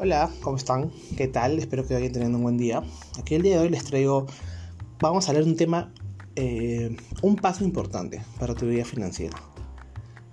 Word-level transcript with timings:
Hola, 0.00 0.30
¿cómo 0.42 0.56
están? 0.56 0.92
¿Qué 1.16 1.26
tal? 1.26 1.58
Espero 1.58 1.84
que 1.84 1.92
vayan 1.92 2.12
teniendo 2.12 2.38
un 2.38 2.44
buen 2.44 2.56
día. 2.56 2.84
Aquí 3.18 3.34
el 3.34 3.42
día 3.42 3.56
de 3.56 3.62
hoy 3.62 3.68
les 3.68 3.82
traigo, 3.82 4.26
vamos 5.00 5.26
a 5.26 5.30
hablar 5.32 5.42
de 5.42 5.50
un 5.50 5.56
tema, 5.56 5.92
eh, 6.36 6.96
un 7.20 7.34
paso 7.34 7.64
importante 7.64 8.22
para 8.38 8.54
tu 8.54 8.66
vida 8.66 8.84
financiera. 8.84 9.36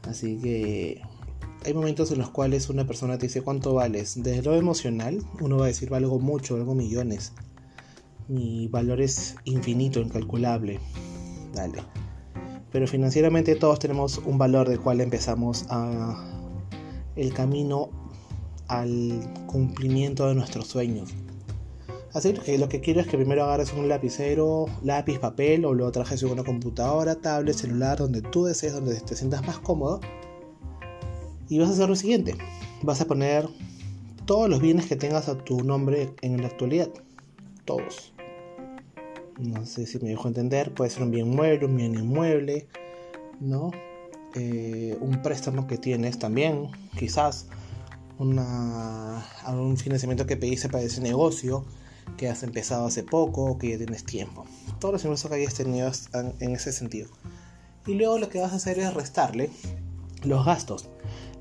Así 0.04 0.38
que 0.38 1.01
hay 1.65 1.73
momentos 1.73 2.11
en 2.11 2.20
los 2.20 2.29
cuales 2.29 2.70
una 2.70 2.86
persona 2.86 3.17
te 3.17 3.25
dice 3.25 3.41
cuánto 3.41 3.73
vales. 3.73 4.21
Desde 4.21 4.43
lo 4.43 4.54
emocional, 4.54 5.25
uno 5.41 5.57
va 5.57 5.63
a 5.63 5.68
decir 5.70 5.89
valgo 5.89 6.20
mucho, 6.20 6.57
valgo 6.57 6.75
millones. 6.75 7.34
Mi 8.27 8.68
valor 8.68 9.02
es 9.02 9.36
infinito, 9.45 10.00
incalculable. 10.00 10.79
Dale. 11.55 11.82
Pero 12.71 12.86
financieramente 12.86 13.55
todos 13.55 13.79
tenemos 13.79 14.20
un 14.20 14.38
valor 14.38 14.70
del 14.70 14.79
cual 14.79 15.02
empezamos 15.02 15.66
el 17.16 17.34
camino 17.34 18.05
al 18.67 19.19
cumplimiento 19.47 20.27
de 20.27 20.35
nuestros 20.35 20.67
sueños. 20.67 21.13
Así 22.15 22.31
que 22.31 22.57
lo 22.57 22.69
que 22.69 22.79
quiero 22.79 23.01
es 23.01 23.07
que 23.07 23.17
primero 23.17 23.43
agarres 23.43 23.73
un 23.73 23.89
lapicero, 23.89 24.67
lápiz, 24.83 25.19
papel 25.19 25.65
o 25.65 25.73
lo 25.73 25.91
trajes 25.91 26.23
una 26.23 26.45
computadora, 26.45 27.15
tablet, 27.15 27.57
celular, 27.57 27.97
donde 27.97 28.21
tú 28.21 28.45
desees, 28.45 28.71
donde 28.71 28.97
te 29.01 29.17
sientas 29.17 29.45
más 29.45 29.59
cómodo. 29.59 29.99
Y 31.49 31.59
vas 31.59 31.69
a 31.69 31.73
hacer 31.73 31.89
lo 31.89 31.95
siguiente. 31.97 32.35
Vas 32.83 33.01
a 33.01 33.05
poner 33.05 33.49
todos 34.25 34.49
los 34.49 34.61
bienes 34.61 34.85
que 34.85 34.95
tengas 34.95 35.27
a 35.27 35.38
tu 35.38 35.61
nombre 35.66 36.13
en 36.21 36.41
la 36.41 36.47
actualidad. 36.47 36.89
Todos. 37.66 38.13
No 39.38 39.66
sé 39.66 39.85
si 39.85 39.99
me 39.99 40.07
dejo 40.07 40.29
entender. 40.29 40.73
Puede 40.73 40.91
ser 40.91 41.03
un 41.03 41.11
bien 41.11 41.29
mueble, 41.29 41.66
un 41.66 41.75
bien 41.75 41.95
inmueble. 41.95 42.67
¿No? 43.41 43.71
Eh, 44.35 44.97
un 45.02 45.21
préstamo 45.21 45.67
que 45.67 45.77
tienes 45.77 46.17
también. 46.17 46.69
Quizás 46.97 47.47
una, 48.17 49.25
un 49.47 49.77
financiamiento 49.77 50.25
que 50.25 50.38
pediste 50.38 50.69
para 50.69 50.83
ese 50.83 51.02
negocio 51.02 51.66
que 52.17 52.30
has 52.30 52.44
empezado 52.44 52.85
hace 52.85 53.03
poco 53.03 53.45
o 53.45 53.57
que 53.57 53.72
ya 53.72 53.77
tienes 53.77 54.03
tiempo. 54.03 54.45
Todos 54.80 54.94
los 54.94 55.05
ingresos 55.05 55.30
que 55.30 55.38
hayas 55.38 55.53
tenido 55.53 55.91
en 56.39 56.52
ese 56.52 56.72
sentido. 56.72 57.09
Y 57.85 57.94
luego 57.95 58.17
lo 58.17 58.30
que 58.30 58.39
vas 58.39 58.53
a 58.53 58.55
hacer 58.55 58.80
es 58.80 58.94
restarle 58.94 59.49
los 60.23 60.45
gastos. 60.45 60.89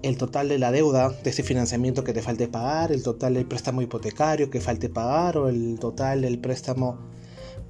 El 0.03 0.19
total 0.19 0.49
de 0.49 0.59
la 0.59 0.71
deuda 0.71 1.09
de 1.09 1.31
ese 1.31 1.43
financiamiento 1.43 2.05
que 2.05 2.13
te 2.13 2.21
falte 2.21 2.49
pagar, 2.49 2.93
el 2.93 3.03
total 3.03 3.35
del 3.35 3.47
préstamo 3.47 3.81
hipotecario 3.81 4.51
que 4.51 4.61
falte 4.61 4.91
pagar 4.91 5.39
o 5.39 5.49
el 5.49 5.79
total 5.79 6.23
del 6.23 6.39
préstamo 6.39 6.99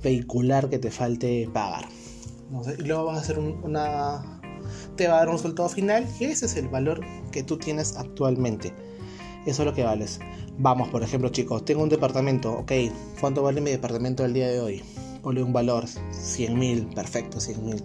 vehicular 0.03 0.69
que 0.69 0.79
te 0.79 0.91
falte 0.91 1.49
pagar. 1.53 1.87
Y 2.79 2.83
luego 2.83 3.07
vas 3.07 3.19
a 3.19 3.21
hacer 3.21 3.39
una... 3.39 4.41
Te 4.97 5.09
va 5.09 5.15
a 5.15 5.19
dar 5.19 5.29
un 5.29 5.37
resultado 5.37 5.69
final 5.69 6.07
y 6.19 6.25
ese 6.25 6.47
es 6.47 6.57
el 6.57 6.69
valor 6.69 7.01
que 7.31 7.43
tú 7.43 7.59
tienes 7.59 7.97
actualmente. 7.97 8.73
Eso 9.47 9.63
es 9.63 9.67
lo 9.67 9.75
que 9.75 9.83
vales. 9.83 10.21
Vamos, 10.59 10.89
por 10.89 11.03
ejemplo, 11.03 11.29
chicos, 11.29 11.65
tengo 11.65 11.83
un 11.83 11.91
departamento, 11.91 12.53
ok, 12.53 12.73
¿cuánto 13.21 13.43
vale 13.43 13.61
mi 13.61 13.71
departamento 13.71 14.25
el 14.25 14.33
día 14.33 14.49
de 14.49 14.61
hoy? 14.61 14.83
Ponle 15.23 15.43
un 15.43 15.53
valor, 15.53 15.85
100 15.87 16.59
mil, 16.59 16.87
perfecto, 16.95 17.41
100 17.41 17.65
mil. 17.65 17.85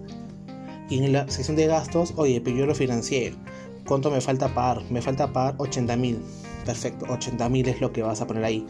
Y 0.90 1.04
en 1.04 1.12
la 1.12 1.28
sección 1.30 1.58
de 1.58 1.68
gastos, 1.68 2.14
oye, 2.16 2.40
pero 2.40 2.56
yo 2.56 2.66
lo 2.66 2.76
financié, 2.76 3.36
¿cuánto 3.86 4.10
me 4.10 4.22
falta 4.22 4.54
pagar? 4.54 4.84
Me 4.90 5.02
falta 5.02 5.34
pagar 5.34 5.56
80 5.58 5.98
mil, 5.98 6.20
perfecto, 6.66 7.06
80 7.10 7.50
mil 7.50 7.68
es 7.68 7.82
lo 7.82 7.92
que 7.92 8.04
vas 8.04 8.22
a 8.22 8.28
poner 8.28 8.46
ahí. 8.46 8.66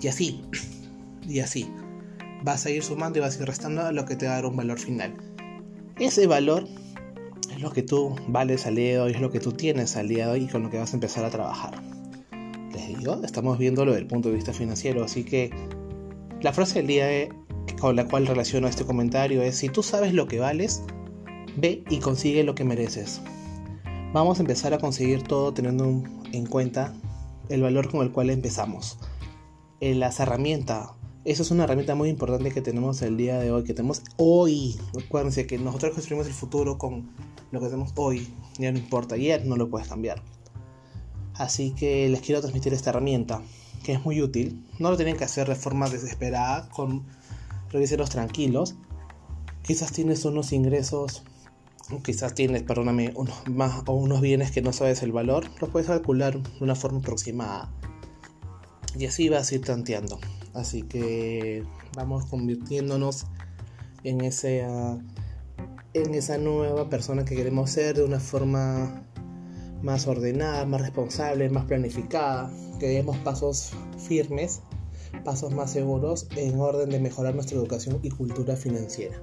Y 0.00 0.06
así, 0.06 0.42
y 1.26 1.40
así. 1.40 1.68
Vas 2.44 2.66
a 2.66 2.70
ir 2.70 2.84
sumando 2.84 3.18
y 3.18 3.22
vas 3.22 3.36
a 3.36 3.42
ir 3.42 3.48
restando 3.48 3.90
lo 3.90 4.04
que 4.04 4.14
te 4.14 4.26
va 4.26 4.32
a 4.32 4.34
dar 4.36 4.46
un 4.46 4.56
valor 4.56 4.78
final. 4.78 5.16
Ese 5.98 6.28
valor 6.28 6.68
es 7.50 7.60
lo 7.60 7.72
que 7.72 7.82
tú 7.82 8.14
vales 8.28 8.64
al 8.66 8.76
día 8.76 8.92
de 8.92 9.00
hoy, 9.00 9.12
es 9.12 9.20
lo 9.20 9.32
que 9.32 9.40
tú 9.40 9.50
tienes 9.50 9.96
al 9.96 10.06
día 10.06 10.26
de 10.26 10.32
hoy 10.32 10.44
y 10.44 10.48
con 10.48 10.62
lo 10.62 10.70
que 10.70 10.78
vas 10.78 10.92
a 10.92 10.96
empezar 10.96 11.24
a 11.24 11.30
trabajar 11.30 11.97
estamos 13.24 13.58
viéndolo 13.58 13.92
desde 13.92 14.02
el 14.02 14.08
punto 14.08 14.28
de 14.28 14.34
vista 14.34 14.52
financiero. 14.52 15.04
Así 15.04 15.24
que 15.24 15.50
la 16.40 16.52
frase 16.52 16.80
del 16.80 16.86
día 16.86 17.28
con 17.80 17.96
la 17.96 18.06
cual 18.06 18.26
relaciono 18.26 18.66
este 18.68 18.84
comentario 18.84 19.42
es, 19.42 19.56
si 19.56 19.68
tú 19.68 19.82
sabes 19.82 20.14
lo 20.14 20.26
que 20.26 20.38
vales, 20.38 20.82
ve 21.56 21.84
y 21.88 21.98
consigue 21.98 22.42
lo 22.44 22.54
que 22.54 22.64
mereces. 22.64 23.20
Vamos 24.12 24.38
a 24.38 24.42
empezar 24.42 24.72
a 24.74 24.78
conseguir 24.78 25.22
todo 25.22 25.52
teniendo 25.52 26.02
en 26.32 26.46
cuenta 26.46 26.94
el 27.48 27.62
valor 27.62 27.90
con 27.90 28.02
el 28.02 28.12
cual 28.12 28.30
empezamos. 28.30 28.98
En 29.80 30.00
las 30.00 30.18
herramientas, 30.18 30.90
eso 31.24 31.42
es 31.42 31.50
una 31.50 31.64
herramienta 31.64 31.94
muy 31.94 32.08
importante 32.08 32.50
que 32.50 32.62
tenemos 32.62 33.02
el 33.02 33.16
día 33.16 33.38
de 33.38 33.52
hoy, 33.52 33.64
que 33.64 33.74
tenemos 33.74 34.02
hoy. 34.16 34.76
Acuérdense 35.04 35.46
que 35.46 35.58
nosotros 35.58 35.92
construimos 35.92 36.26
el 36.26 36.32
futuro 36.32 36.78
con 36.78 37.10
lo 37.50 37.60
que 37.60 37.66
tenemos 37.66 37.92
hoy. 37.96 38.28
Ya 38.58 38.72
no 38.72 38.78
importa, 38.78 39.14
ayer 39.14 39.44
no 39.44 39.56
lo 39.56 39.68
puedes 39.68 39.88
cambiar. 39.88 40.22
Así 41.38 41.70
que 41.70 42.08
les 42.08 42.20
quiero 42.20 42.40
transmitir 42.40 42.74
esta 42.74 42.90
herramienta, 42.90 43.42
que 43.84 43.92
es 43.92 44.04
muy 44.04 44.20
útil. 44.20 44.66
No 44.78 44.90
lo 44.90 44.96
tienen 44.96 45.16
que 45.16 45.24
hacer 45.24 45.48
de 45.48 45.54
forma 45.54 45.88
desesperada, 45.88 46.68
con 46.68 47.06
revíselos 47.70 48.10
tranquilos. 48.10 48.74
Quizás 49.62 49.92
tienes 49.92 50.24
unos 50.24 50.52
ingresos, 50.52 51.22
quizás 52.04 52.34
tienes, 52.34 52.64
perdóname, 52.64 53.12
unos 53.14 53.48
más 53.48 53.82
o 53.86 53.92
unos 53.92 54.20
bienes 54.20 54.50
que 54.50 54.62
no 54.62 54.72
sabes 54.72 55.02
el 55.02 55.12
valor, 55.12 55.46
los 55.60 55.70
puedes 55.70 55.88
calcular 55.88 56.42
de 56.42 56.64
una 56.64 56.74
forma 56.74 56.98
aproximada. 56.98 57.72
Y 58.98 59.06
así 59.06 59.28
vas 59.28 59.52
a 59.52 59.54
ir 59.54 59.64
tanteando. 59.64 60.18
Así 60.54 60.82
que 60.82 61.62
vamos 61.94 62.26
convirtiéndonos 62.26 63.26
en, 64.02 64.22
ese, 64.22 64.66
en 65.94 66.14
esa 66.14 66.38
nueva 66.38 66.88
persona 66.88 67.24
que 67.24 67.36
queremos 67.36 67.70
ser 67.70 67.96
de 67.96 68.04
una 68.04 68.18
forma 68.18 69.04
más 69.82 70.06
ordenada, 70.06 70.64
más 70.64 70.80
responsable, 70.80 71.48
más 71.50 71.64
planificada, 71.66 72.50
que 72.78 72.88
demos 72.88 73.16
pasos 73.18 73.72
firmes, 73.98 74.60
pasos 75.24 75.54
más 75.54 75.72
seguros 75.72 76.28
en 76.36 76.58
orden 76.58 76.90
de 76.90 77.00
mejorar 77.00 77.34
nuestra 77.34 77.56
educación 77.56 77.98
y 78.02 78.10
cultura 78.10 78.56
financiera. 78.56 79.20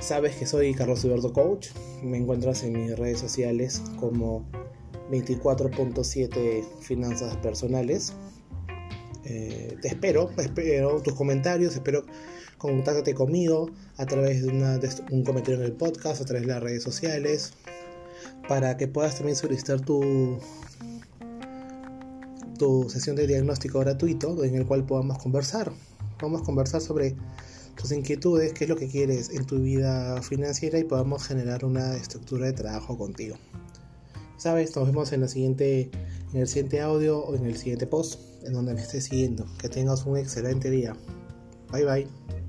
Sabes 0.00 0.36
que 0.36 0.46
soy 0.46 0.74
Carlos 0.74 1.04
Eduardo 1.04 1.32
Coach, 1.32 1.68
me 2.02 2.18
encuentras 2.18 2.62
en 2.62 2.72
mis 2.74 2.96
redes 2.98 3.18
sociales 3.18 3.82
como 3.98 4.44
24.7 5.10 6.64
Finanzas 6.80 7.36
Personales. 7.38 8.12
Eh, 9.24 9.76
te 9.80 9.88
espero, 9.88 10.30
espero 10.36 11.02
tus 11.02 11.14
comentarios, 11.14 11.74
espero 11.74 12.04
contáctate 12.58 13.14
conmigo 13.14 13.70
a 13.96 14.06
través 14.06 14.44
de, 14.44 14.52
de 14.52 14.90
un 15.10 15.24
comentario 15.24 15.60
en 15.60 15.66
el 15.66 15.72
podcast, 15.72 16.22
a 16.22 16.24
través 16.24 16.46
de 16.46 16.52
las 16.52 16.62
redes 16.62 16.82
sociales, 16.82 17.54
para 18.48 18.76
que 18.76 18.88
puedas 18.88 19.16
también 19.16 19.36
solicitar 19.36 19.80
tu, 19.80 20.38
tu 22.58 22.88
sesión 22.88 23.16
de 23.16 23.26
diagnóstico 23.26 23.80
gratuito 23.80 24.42
en 24.44 24.54
el 24.54 24.66
cual 24.66 24.84
podamos 24.84 25.18
conversar. 25.18 25.72
Vamos 26.20 26.42
a 26.42 26.44
conversar 26.44 26.80
sobre 26.80 27.16
tus 27.76 27.92
inquietudes, 27.92 28.52
qué 28.52 28.64
es 28.64 28.70
lo 28.70 28.76
que 28.76 28.88
quieres 28.88 29.30
en 29.30 29.44
tu 29.44 29.58
vida 29.58 30.22
financiera 30.22 30.78
y 30.78 30.84
podamos 30.84 31.26
generar 31.26 31.64
una 31.64 31.96
estructura 31.96 32.46
de 32.46 32.52
trabajo 32.52 32.96
contigo. 32.96 33.36
Sabes, 34.38 34.76
nos 34.76 34.86
vemos 34.86 35.12
en, 35.12 35.26
siguiente, 35.28 35.90
en 36.32 36.40
el 36.40 36.48
siguiente 36.48 36.80
audio 36.80 37.18
o 37.20 37.34
en 37.34 37.46
el 37.46 37.56
siguiente 37.56 37.86
post 37.86 38.20
en 38.44 38.52
donde 38.52 38.74
me 38.74 38.80
estés 38.80 39.04
siguiendo. 39.04 39.46
Que 39.58 39.68
tengas 39.68 40.04
un 40.06 40.16
excelente 40.16 40.70
día. 40.70 40.94
Bye 41.72 41.84
bye. 41.84 42.45